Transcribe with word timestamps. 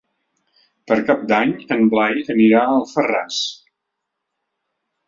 Per 0.91 0.97
Cap 1.09 1.21
d'Any 1.31 1.53
en 1.77 1.85
Blai 1.93 2.19
anirà 2.37 2.65
a 2.65 2.73
Alfarràs. 2.81 3.41